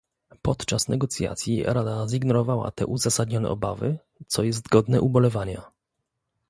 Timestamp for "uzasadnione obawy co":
2.85-4.43